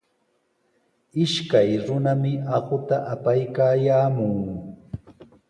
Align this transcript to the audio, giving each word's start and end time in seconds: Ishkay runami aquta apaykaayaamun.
Ishkay 1.23 1.69
runami 1.85 2.31
aquta 2.57 2.95
apaykaayaamun. 3.13 4.35